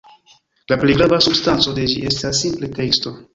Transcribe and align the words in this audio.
La 0.71 0.77
plej 0.83 0.95
grava 1.01 1.19
substanco 1.25 1.75
de 1.81 1.85
ĝi 1.93 1.99
estas 2.13 2.41
simple 2.47 2.73
teksto. 2.81 3.15